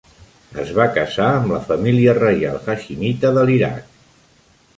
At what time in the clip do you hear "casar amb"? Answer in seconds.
0.95-1.53